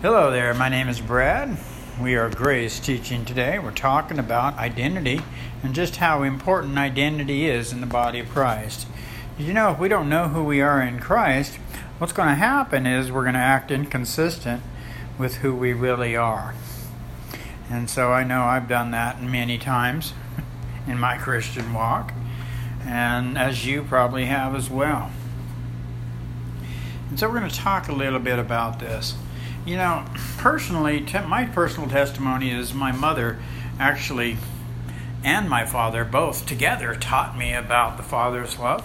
[0.00, 1.58] Hello there, my name is Brad.
[2.00, 3.58] We are Grace teaching today.
[3.58, 5.22] We're talking about identity
[5.64, 8.86] and just how important identity is in the body of Christ.
[9.36, 11.56] You know, if we don't know who we are in Christ,
[11.98, 14.62] what's going to happen is we're going to act inconsistent
[15.18, 16.54] with who we really are.
[17.68, 20.12] And so I know I've done that many times
[20.86, 22.12] in my Christian walk,
[22.86, 25.10] and as you probably have as well.
[27.10, 29.16] And so we're going to talk a little bit about this.
[29.68, 30.06] You know,
[30.38, 33.38] personally, te- my personal testimony is my mother
[33.78, 34.38] actually
[35.22, 38.82] and my father both together taught me about the Father's love.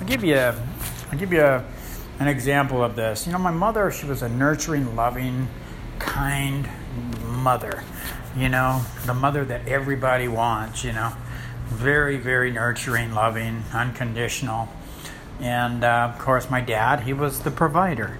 [0.00, 0.58] I'll give you, a,
[1.12, 1.62] I'll give you a,
[2.18, 3.26] an example of this.
[3.26, 5.48] You know, my mother, she was a nurturing, loving,
[5.98, 6.66] kind
[7.26, 7.84] mother.
[8.34, 10.82] You know, the mother that everybody wants.
[10.82, 11.12] You know,
[11.66, 14.70] very, very nurturing, loving, unconditional.
[15.40, 18.16] And uh, of course, my dad, he was the provider.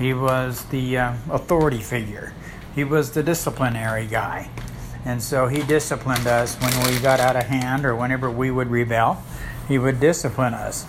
[0.00, 2.32] He was the uh, authority figure.
[2.74, 4.48] He was the disciplinary guy.
[5.04, 8.70] And so he disciplined us when we got out of hand or whenever we would
[8.70, 9.22] rebel.
[9.68, 10.86] He would discipline us.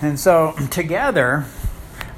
[0.00, 1.46] And so together,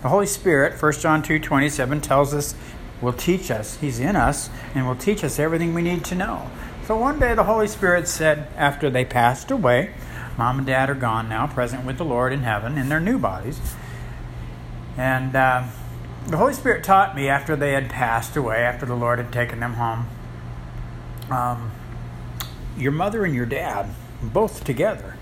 [0.03, 2.55] the Holy Spirit, 1 John 2 27, tells us,
[3.01, 3.79] will teach us.
[3.79, 6.51] He's in us and will teach us everything we need to know.
[6.87, 9.95] So one day the Holy Spirit said, after they passed away,
[10.37, 13.19] mom and dad are gone now, present with the Lord in heaven in their new
[13.19, 13.59] bodies.
[14.99, 15.65] And uh,
[16.27, 19.61] the Holy Spirit taught me after they had passed away, after the Lord had taken
[19.61, 20.07] them home,
[21.31, 21.73] um,
[22.77, 23.89] your mother and your dad,
[24.23, 25.17] both together,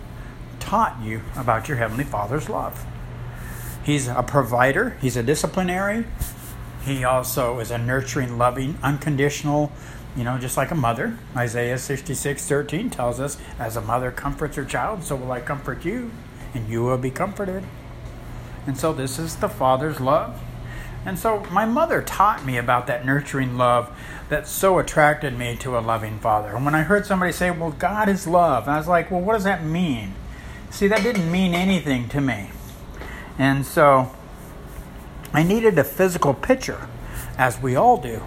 [0.61, 2.85] taught you about your Heavenly Father's love.
[3.83, 6.05] He's a provider, He's a disciplinary,
[6.85, 9.73] He also is a nurturing, loving, unconditional,
[10.17, 11.17] you know, just like a mother.
[11.37, 15.85] Isaiah 66 13 tells us, As a mother comforts her child, so will I comfort
[15.85, 16.11] you,
[16.55, 17.65] and you will be comforted.
[18.67, 20.39] And so, this is the Father's love
[21.09, 23.91] and so my mother taught me about that nurturing love
[24.29, 26.55] that so attracted me to a loving father.
[26.55, 29.33] And when I heard somebody say, Well, God is love, I was like, Well, what
[29.33, 30.13] does that mean?
[30.69, 32.51] See, that didn't mean anything to me.
[33.39, 34.15] And so
[35.33, 36.89] I needed a physical picture,
[37.39, 38.21] as we all do.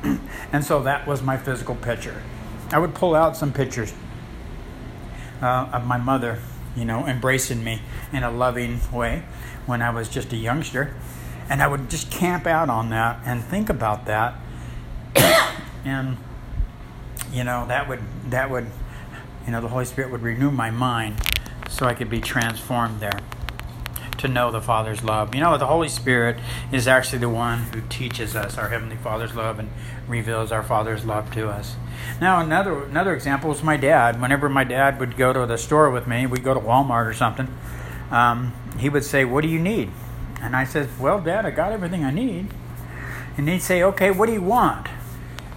[0.52, 2.22] and so that was my physical picture.
[2.70, 3.92] I would pull out some pictures
[5.42, 6.38] uh, of my mother,
[6.76, 9.24] you know, embracing me in a loving way
[9.66, 10.94] when I was just a youngster
[11.50, 14.34] and I would just camp out on that and think about that.
[15.84, 16.16] and
[17.32, 18.00] you know, that would
[18.30, 18.66] that would
[19.44, 21.16] you know, the Holy Spirit would renew my mind
[21.68, 23.20] so I could be transformed there
[24.18, 25.34] to know the Father's love.
[25.34, 26.38] You know, the Holy Spirit
[26.70, 29.70] is actually the one who teaches us our Heavenly Father's love and
[30.06, 31.74] reveals our Father's love to us.
[32.20, 34.20] Now, another another example is my dad.
[34.20, 37.14] Whenever my dad would go to the store with me, we'd go to Walmart or
[37.14, 37.48] something.
[38.10, 39.90] Um, he would say, "What do you need?"
[40.40, 42.48] And I said, Well, Dad, I got everything I need.
[43.36, 44.88] And he'd say, Okay, what do you want?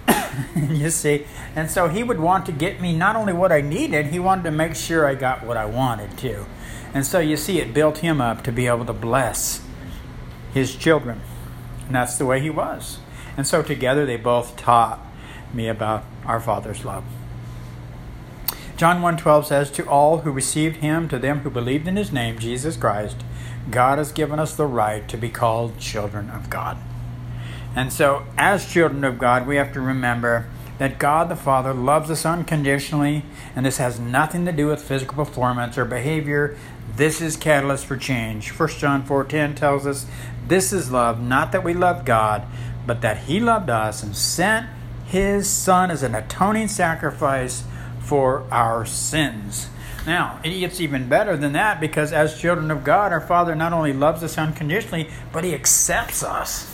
[0.56, 4.06] you see, and so he would want to get me not only what I needed,
[4.06, 6.46] he wanted to make sure I got what I wanted too.
[6.92, 9.64] And so you see, it built him up to be able to bless
[10.52, 11.20] his children.
[11.86, 12.98] And that's the way he was.
[13.36, 15.00] And so together they both taught
[15.52, 17.04] me about our Father's love.
[18.76, 22.38] John 1:12 says to all who received him to them who believed in his name
[22.38, 23.16] Jesus Christ
[23.70, 26.76] God has given us the right to be called children of God.
[27.76, 30.46] And so, as children of God, we have to remember
[30.78, 33.24] that God the Father loves us unconditionally,
[33.54, 36.56] and this has nothing to do with physical performance or behavior.
[36.96, 38.50] This is catalyst for change.
[38.50, 40.06] 1 John 4:10 tells us,
[40.46, 42.42] "This is love, not that we love God,
[42.86, 44.66] but that he loved us and sent
[45.06, 47.64] his son as an atoning sacrifice
[48.04, 49.68] for our sins."
[50.06, 53.72] Now, it gets even better than that because as children of God, our Father not
[53.72, 56.70] only loves us unconditionally, but He accepts us.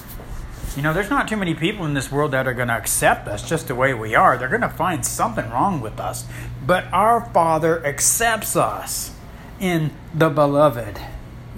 [0.77, 3.29] You know, there's not too many people in this world that are going to accept
[3.29, 4.39] us just the way we are.
[4.39, 6.25] They're going to find something wrong with us.
[6.65, 9.12] But our Father accepts us
[9.59, 11.01] in the beloved.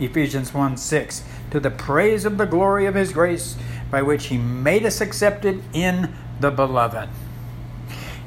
[0.01, 1.25] Ephesians 1 6.
[1.51, 3.57] To the praise of the glory of His grace,
[3.91, 7.09] by which He made us accepted in the beloved.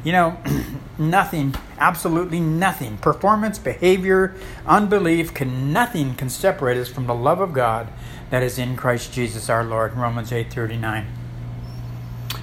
[0.05, 0.37] You know,
[0.99, 4.35] nothing, absolutely nothing, performance, behavior,
[4.67, 7.87] unbelief, can nothing can separate us from the love of God
[8.29, 9.95] that is in Christ Jesus our Lord.
[9.95, 11.07] Romans 8:39.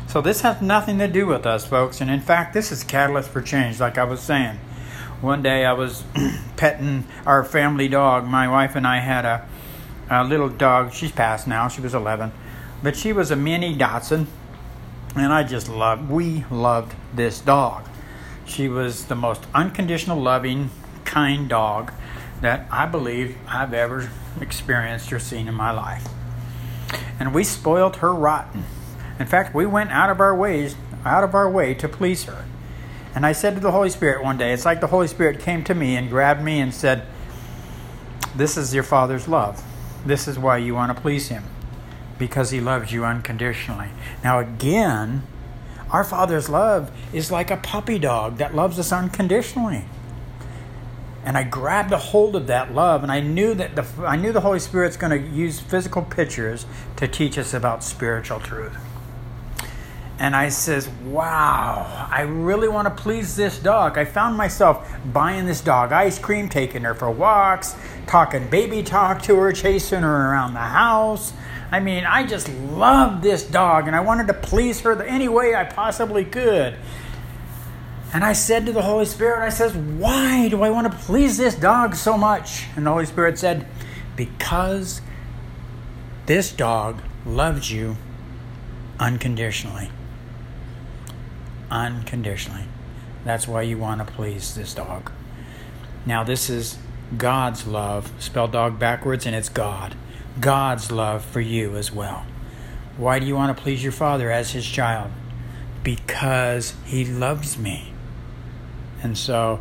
[0.08, 3.30] So this has nothing to do with us, folks, and in fact, this is catalyst
[3.30, 4.58] for change like I was saying.
[5.20, 6.02] One day I was
[6.56, 8.26] petting our family dog.
[8.26, 9.48] My wife and I had a,
[10.10, 10.92] a little dog.
[10.92, 11.68] She's passed now.
[11.68, 12.32] She was 11.
[12.82, 14.26] But she was a mini Dachshund
[15.14, 17.86] and I just loved, we loved this dog.
[18.46, 20.70] She was the most unconditional, loving,
[21.04, 21.92] kind dog
[22.40, 24.10] that I believe I've ever
[24.40, 26.06] experienced or seen in my life.
[27.18, 28.64] And we spoiled her rotten.
[29.18, 30.74] In fact, we went out of our ways,
[31.04, 32.44] out of our way to please her.
[33.14, 35.62] And I said to the Holy Spirit one day, it's like the Holy Spirit came
[35.64, 37.06] to me and grabbed me and said,
[38.34, 39.62] This is your Father's love.
[40.04, 41.44] This is why you want to please Him,
[42.18, 43.88] because He loves you unconditionally.
[44.22, 45.22] Now, again,
[45.90, 49.84] our Father's love is like a puppy dog that loves us unconditionally.
[51.24, 54.32] And I grabbed a hold of that love, and I knew that the I knew
[54.32, 56.66] the Holy Spirit's going to use physical pictures
[56.96, 58.76] to teach us about spiritual truth.
[60.18, 65.46] And I says, "Wow, I really want to please this dog." I found myself buying
[65.46, 67.76] this dog ice cream, taking her for walks,
[68.06, 71.32] talking baby talk to her, chasing her around the house.
[71.72, 75.26] I mean, I just loved this dog, and I wanted to please her the any
[75.26, 76.76] way I possibly could.
[78.12, 81.38] And I said to the Holy Spirit, I says, Why do I want to please
[81.38, 82.66] this dog so much?
[82.76, 83.66] And the Holy Spirit said,
[84.16, 85.00] Because
[86.26, 87.96] this dog loves you
[89.00, 89.90] unconditionally.
[91.70, 92.64] Unconditionally.
[93.24, 95.10] That's why you want to please this dog.
[96.04, 96.76] Now, this is
[97.16, 99.96] God's love, spell dog backwards, and it's God.
[100.40, 102.24] God's love for you as well.
[102.96, 105.10] Why do you want to please your Father as His child?
[105.82, 107.92] Because He loves me.
[109.02, 109.60] And so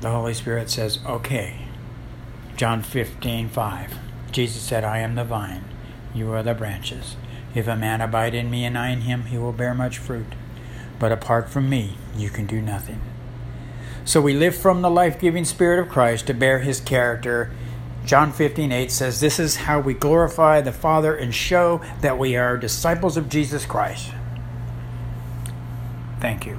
[0.00, 1.62] the Holy Spirit says, okay.
[2.56, 3.98] John 15, 5.
[4.32, 5.64] Jesus said, I am the vine,
[6.14, 7.16] you are the branches.
[7.54, 10.34] If a man abide in me and I in him, he will bear much fruit.
[10.98, 13.00] But apart from me, you can do nothing.
[14.04, 17.50] So we live from the life giving Spirit of Christ to bear his character.
[18.06, 22.36] John 15, 8 says, This is how we glorify the Father and show that we
[22.36, 24.12] are disciples of Jesus Christ.
[26.20, 26.56] Thank you.